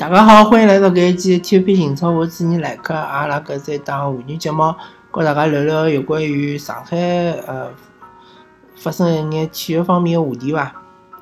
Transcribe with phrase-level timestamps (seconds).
[0.00, 2.94] 大家好，欢迎来到搿一期体育篇情操，我是主持人来客。
[2.94, 4.74] 阿拉搿是一档妇女节目，
[5.10, 6.96] 和大家聊聊有关于上海
[7.46, 7.68] 呃
[8.76, 10.74] 发生一眼体育方面的话题伐。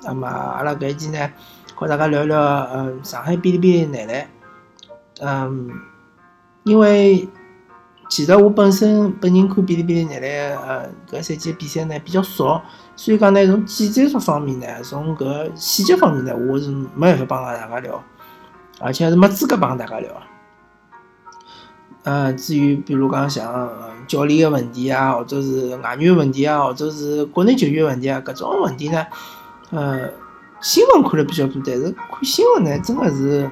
[0.05, 1.29] 那么阿拉搿一期呢，
[1.75, 4.29] 和大家聊聊呃上海哔哩哔哩男篮。
[5.23, 5.71] 嗯，
[6.63, 7.29] 因为
[8.09, 12.63] 其实我本身本人看哔哩哔哩男篮呃搿赛季比赛呢比较少，
[12.95, 18.01] 所以讲呢从技战术方面呢，从搿细节方面呢，我是没办法帮大家聊。
[18.81, 20.11] 而且是没资格帮大家聊，
[22.05, 23.71] 呃，至于比如讲像
[24.07, 29.05] 教练的问题啊，或者是外援问题啊，或者是国内球员问题啊，各种问题呢，
[29.71, 30.09] 呃，
[30.61, 33.51] 新闻看了比较多，但是看新闻呢，真的是，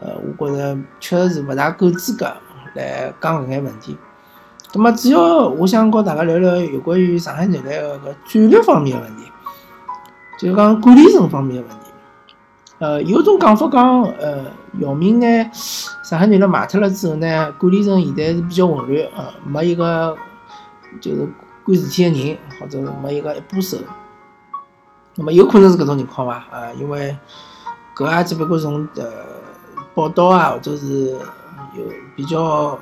[0.00, 2.26] 呃，我觉着确实是不大够资格
[2.74, 3.96] 来讲搿眼问题。
[4.72, 9.24] 那么主要我想和大家聊聊有关于上海男篮个搿战略方面的问题，
[10.38, 11.89] 就是讲管理层方面的问题。
[12.80, 14.42] 呃，有种讲法讲，呃，
[14.78, 15.50] 姚明呢，
[16.02, 20.16] 上海男篮卖脱了之后呢，管理层现在是比较混乱，呃，没一个
[20.98, 21.28] 就是
[21.62, 23.76] 管事体的人，或者是没一个一把手。
[25.16, 26.36] 那么有可能是搿种情况伐？
[26.50, 27.14] 啊，因为
[27.94, 29.04] 搿也只不过从呃
[29.94, 31.10] 报道啊，或者是
[31.76, 31.84] 有
[32.16, 32.78] 比较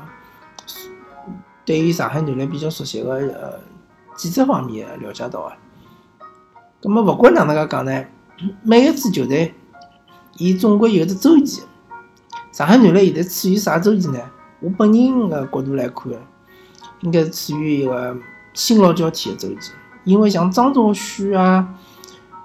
[1.64, 3.58] 对于上海男篮比较熟悉的呃
[4.14, 5.56] 记者方面了解到啊。
[6.82, 8.04] 那么勿管哪能介讲呢，
[8.62, 9.52] 每一支球队。
[10.38, 11.64] 伊总归有只周期，
[12.52, 14.20] 上海男篮现在处于啥周期呢？
[14.60, 16.12] 我本人个角度来看，
[17.00, 18.16] 应该是处于一个
[18.54, 19.72] 新老交替的周期。
[20.04, 21.74] 因为像张兆旭啊，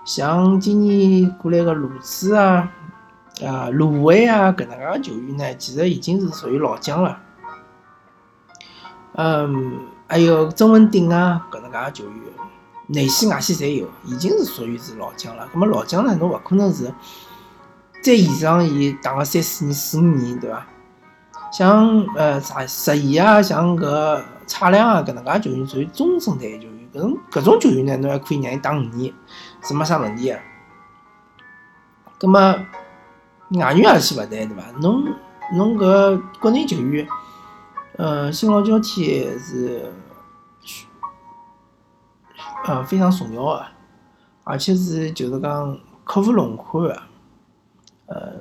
[0.05, 2.71] 像今年过来个卢子啊、
[3.45, 7.19] 啊卢威啊搿能介球员呢，其实已经是属于老将了。
[9.13, 9.73] 嗯，
[10.07, 12.15] 还有曾文鼎啊搿能介球员，
[12.87, 15.47] 内线外线侪有，已经是属于是老将了。
[15.53, 16.91] 那么老将呢，侬勿可能是。
[18.03, 20.65] 再延长伊打个三四年、四五年，对伐？
[21.53, 26.89] 像呃啥石毅啊，像搿蔡亮啊，搿能介球员属于中生代球员。
[26.93, 29.13] 搿种搿种球员呢，侬还可以让伊打五年，
[29.63, 30.39] 是没啥问题个。
[32.19, 34.63] 葛末外援也先勿谈，对伐？
[34.81, 35.05] 侬
[35.55, 37.07] 侬搿国内球员，
[37.97, 39.93] 呃，新老交替是
[42.65, 43.65] 呃非常重要个，
[44.43, 47.01] 而且是就是讲克服轮换个。
[48.05, 48.33] 呃，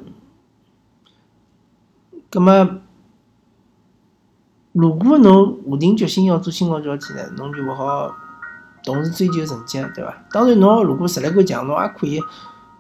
[2.31, 2.81] 葛么，
[4.73, 8.15] 如果侬下定决心要做新老交替呢，侬就勿好
[8.85, 10.25] 同时追求成绩，对伐？
[10.31, 12.21] 当然，侬如果实力够强，侬也可以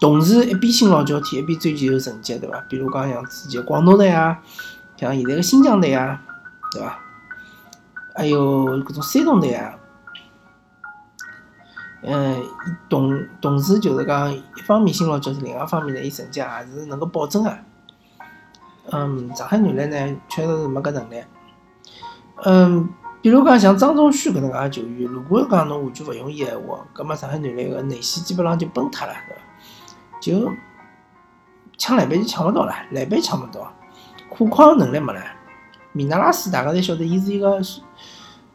[0.00, 2.60] 同时一边新老交替，一边追求成绩，对伐？
[2.68, 4.42] 比如讲像之前广东队啊，
[4.96, 6.20] 像现在个新疆队啊，
[6.72, 6.98] 对伐？
[8.14, 9.78] 还有搿种山东队啊。
[12.04, 12.42] 嗯，
[12.90, 17.58] 同同时就是讲，一方面新老交替，另外一方面呢，伊成绩也是能够保证个。
[18.90, 21.22] 嗯，上海男篮呢，确实是没搿能力。
[22.44, 22.88] 嗯，
[23.22, 29.42] 比如讲像张宗旭搿能介球员，如果讲侬完全勿用伊闲话，葛末上海男篮个内线基本上就崩塌了，对伐？
[30.20, 30.52] 就
[31.78, 33.72] 抢篮板就抢勿到了，篮板抢勿到，
[34.28, 35.22] 护框能力没了。
[35.92, 37.60] 米纳拉斯大家侪晓得，伊是一个。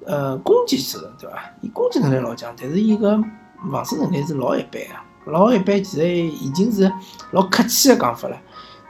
[0.07, 1.38] 呃，攻击手对伐？
[1.59, 3.22] 伊攻击能力老强，但是伊个
[3.69, 4.81] 防守能力是老一般
[5.25, 5.84] 个，老一般。
[5.84, 6.90] 其实已经是
[7.31, 8.38] 老客气个讲法了。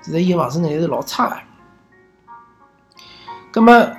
[0.03, 1.35] 其实伊防守能力是老差个。
[3.51, 3.91] 葛么，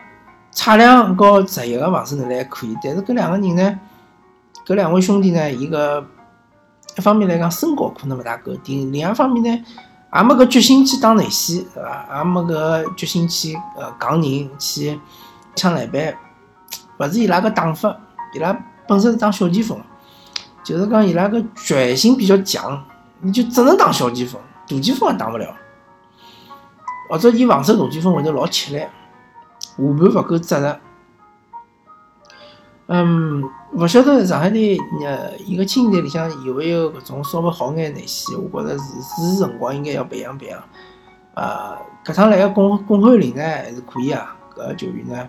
[0.52, 3.80] 蔡亮和石一个防守能力还可以，但是搿两个人呢，
[4.64, 6.06] 搿两位兄弟呢，伊个
[6.96, 9.64] 一方面来讲身高可能勿大够，另另一方面呢，
[10.14, 12.18] 也没搿决心去打内线，对伐？
[12.18, 15.00] 也没搿决心去呃扛人去
[15.56, 16.16] 抢篮板。
[16.98, 17.97] 勿是伊拉个打法，
[18.34, 18.53] 伊拉
[18.86, 19.81] 本身是打小前锋，
[20.64, 22.84] 就是讲伊拉个决心比较强，
[23.20, 25.54] 你就只能打小前锋，大前锋也打勿了，
[27.08, 28.88] 或者伊防守大前锋会得老吃力，下
[29.76, 30.76] 盘勿够扎实。
[32.90, 33.44] 嗯，
[33.75, 40.58] 勿晓得上海队呃伊个青年队里向有没有搿种稍微好眼内线，我觉着是是辰光应该要培养培养。
[41.34, 45.28] 啊，搿趟来个巩巩汉林呢还是可以啊，搿球员呢。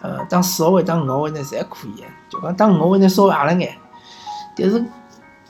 [0.00, 2.04] 呃，打四号位、打五号位呢，侪可以。
[2.28, 3.76] 就讲打五号位呢，稍微矮了眼。
[4.56, 4.84] 但是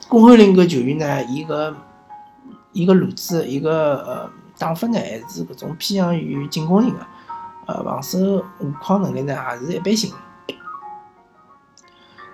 [0.07, 1.75] 龚汉林搿球员呢，伊个
[2.71, 7.05] 伊个路子、伊个呃打法呢，还是搿种偏向于进攻型的。
[7.67, 10.11] 呃，防守护框能力呢，也是一般性。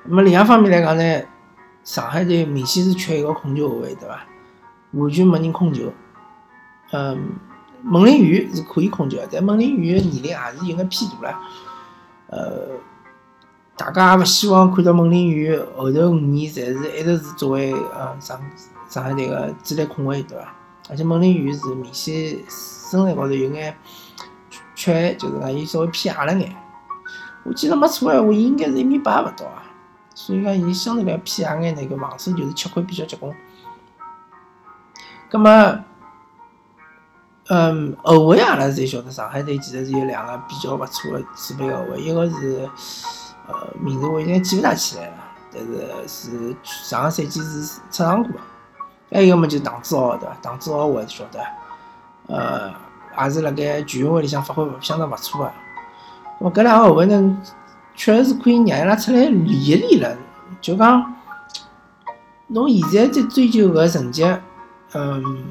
[0.06, 1.22] 那么另一方面来讲呢，
[1.84, 4.22] 上海队明显是缺一个控球后卫，对伐？
[4.92, 5.92] 完全没人控球。
[6.92, 7.34] 嗯，
[7.84, 11.40] 孟林宇是可以控球，但孟林宇年龄也是有眼偏大了。
[12.28, 12.68] 呃，
[13.78, 18.40] 大家也勿希望看到孟林宇后头五年侪是一直是作为呃上
[18.90, 20.54] 上海队个主力控卫，对伐？
[20.90, 23.76] 而且孟林宇是明显身材高头有眼
[24.76, 26.56] 缺陷，就是讲伊稍微偏矮了眼。
[27.44, 29.64] 我记得没错闲话，伊应该是一米八勿到啊，
[30.14, 33.36] 所以讲伊相对来偏矮眼，那个防守就是吃亏比较结棍。
[35.30, 35.84] 葛么，
[37.48, 42.68] 嗯，后卫阿拉侪晓得，上海队其实是有两个比较勿错的储备后卫，一个是
[43.48, 45.14] 呃名字我现在记勿大起来了，
[45.54, 48.40] 但是是上个赛季是出场过的。
[49.12, 50.36] 还有一个么就唐志豪对伐？
[50.42, 51.40] 唐志豪我还是晓得，
[52.28, 52.74] 呃，
[53.24, 55.54] 也是辣盖全运会里向发挥相当勿错的。
[56.42, 57.38] 咾搿两个后卫呢，
[57.94, 60.18] 确实是可以让伊拉出来练一练了。
[60.60, 61.14] 就讲，
[62.48, 64.26] 侬现在在追求搿成绩。
[64.94, 65.46] 嗯，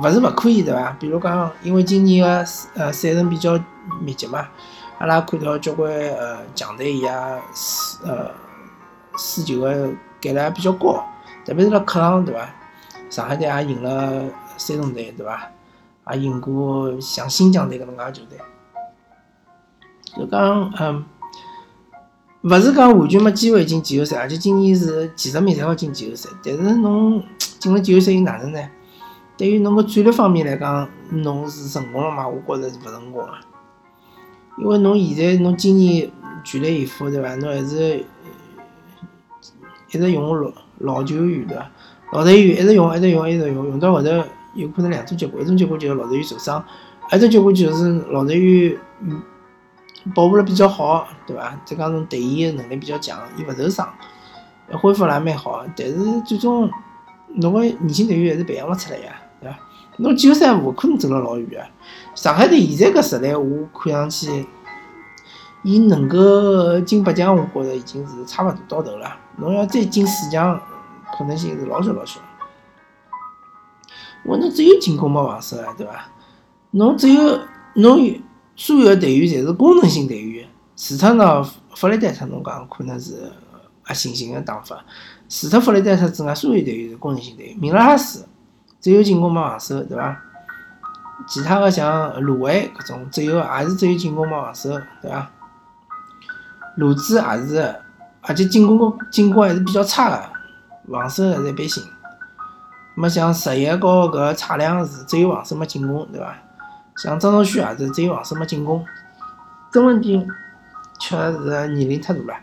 [0.00, 0.96] 勿是勿可以对伐？
[1.00, 3.58] 比如讲，因为今年个呃赛程比较
[4.00, 4.46] 密集嘛，
[4.98, 7.10] 阿拉看到交关呃强队伊也
[7.54, 8.30] 输呃
[9.16, 9.88] 输球个
[10.20, 11.04] 概率也比较高，
[11.44, 12.48] 特别是辣客场对伐？
[13.10, 14.24] 上海队也赢了
[14.56, 15.50] 山东队对伐？
[16.12, 18.38] 也赢过像新疆队搿能介球队，
[20.16, 21.04] 就讲嗯，
[22.42, 27.22] 勿是讲完全没机会进季后赛，而且今年是几十名侪好进季后赛，但是侬
[27.58, 28.60] 进了季后赛又哪能呢？
[29.38, 32.26] 对于侬个战略方面来讲，侬是成功了吗？
[32.26, 33.28] 我觉着是勿成功个，
[34.58, 36.10] 因为侬现在侬今年
[36.42, 37.36] 全力以赴对伐？
[37.36, 38.04] 侬还是
[39.92, 41.70] 一直用老老球员对伐？
[42.10, 44.10] 老队员一直用，一直用，一直用，用到后头
[44.54, 46.64] 有可能两种结果，一种结果就是老队员受伤，
[47.12, 49.22] 一种结果就是老队员嗯
[50.16, 51.56] 保护了比较好，对伐？
[51.64, 53.88] 再加上队员能力比较强，伊勿受伤，
[54.72, 56.68] 恢复了也蛮好，但是最终
[57.34, 59.12] 侬个年轻队员还是培养勿出来呀。
[59.98, 61.56] 侬季后赛勿可能走了老远个。
[62.14, 64.46] 上海队现在搿实力，我看上去，
[65.62, 69.16] 伊能够进八强，我觉着已经是差勿多到头了。
[69.36, 70.60] 侬要再进四强，
[71.16, 72.20] 可能性是老小老小。
[74.24, 76.08] 我侬只有进攻没防守啊，对伐？
[76.72, 77.40] 侬只有
[77.74, 77.98] 侬
[78.56, 81.42] 所有队员侪是功能性队员，除脱呢
[81.74, 83.32] 弗雷戴特，侬讲可能是
[83.84, 84.84] 啊新型个打法。
[85.28, 87.58] 除脱弗雷戴特之外，所有队员是功能性队员。
[87.58, 88.24] 明拉哈斯。
[88.88, 90.18] 只有进攻没防守，对伐？
[91.28, 94.70] 其他的像卢威搿种，只有也是只有进攻没防守，
[95.02, 95.28] 对伐？
[96.76, 97.76] 卢兹也是，
[98.22, 100.30] 而且进攻进攻还是比较差的，
[100.90, 101.84] 防守还是一般性。
[102.94, 106.34] 么像十一和搿蔡亮是只有防守没进攻，对伐？
[106.96, 108.82] 像张兆旭也是只有防守没进攻。
[109.70, 110.26] 曾文鼎
[110.98, 112.34] 确实是年龄太大了，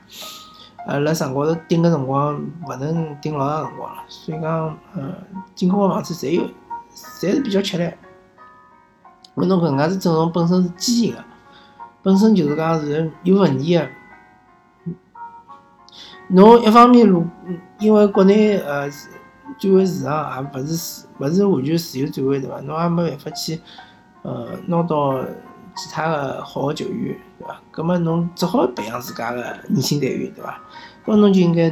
[0.87, 2.35] 呃，辣场高头顶个辰光
[2.67, 5.13] 勿能顶老长辰光了，所以讲，呃，
[5.55, 6.43] 进攻个防守侪有，
[6.93, 7.91] 侪是比较吃力。
[9.35, 11.23] 因侬搿能介是阵容本身是畸形个，
[12.03, 13.87] 本身就是讲是有问题个。
[16.27, 17.25] 侬一方面，如
[17.79, 18.87] 因为国内呃
[19.57, 22.59] 转会市场也勿是勿是完全自由转会对伐？
[22.61, 23.59] 侬也没办法去
[24.21, 25.19] 呃拿到。
[25.75, 27.59] 其他的好的球员，对伐？
[27.71, 30.59] 葛么侬只好培养自家的年轻队员，对伐？
[31.05, 31.69] 搿侬就应该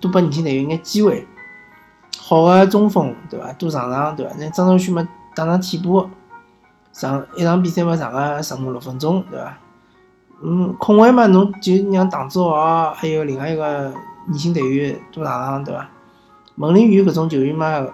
[0.00, 1.26] 多拨年轻队员眼机会，
[2.18, 3.52] 好的中锋，对伐？
[3.52, 4.34] 多上场，对伐？
[4.38, 6.08] 那张兆旭嘛，打上替补，
[6.92, 9.58] 上一场比赛嘛，上个十五六分钟，对伐？
[10.42, 13.94] 嗯，控卫嘛，侬就让唐志豪还有另外一个
[14.26, 15.88] 年轻队员多上场，对伐？
[16.56, 17.86] 孟林宇搿种球员嘛，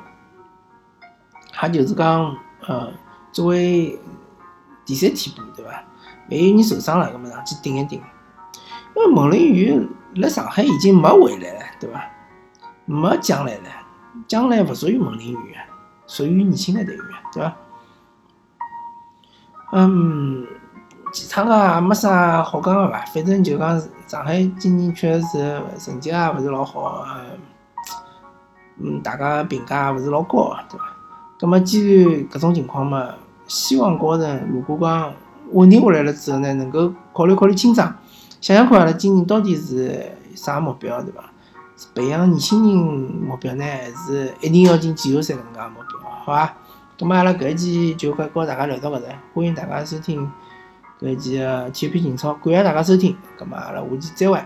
[1.52, 2.34] 他就是讲，
[2.66, 2.88] 呃，
[3.30, 3.98] 作为
[4.90, 5.70] 第三替补对伐？
[5.70, 8.02] 万一有人受伤了，搿么上去顶一顶。
[8.96, 12.04] 因为孟林宇辣上海已经没未来了，对伐？
[12.86, 13.70] 没将来了，
[14.26, 15.54] 将来勿属于孟林宇，
[16.08, 17.56] 属于年轻的队员，对伐？
[19.74, 20.44] 嗯，
[21.12, 23.04] 其他个没啥好讲个伐？
[23.14, 27.06] 反正就讲上海今年确实是成绩也勿是老好，
[28.78, 30.84] 嗯，大家评价也勿是老高，对伐？
[31.38, 33.14] 葛么既然搿种情况嘛？
[33.50, 35.12] 希望高层如果讲
[35.50, 37.92] 稳定下来了之后呢，能够考虑考虑清爽，
[38.40, 41.24] 想想看阿拉今年到底是啥目标，对伐？
[41.76, 42.76] 是培养年轻人
[43.26, 46.10] 目标呢，还是一定要进季后赛搿能介目标？
[46.24, 46.54] 好伐？
[46.96, 50.30] 咁么阿拉搿一期就快和大家聊到搿搭，欢迎大家收听
[51.00, 54.40] 搿一期的体育频情操，感谢大家收听，咁么阿拉下期再会。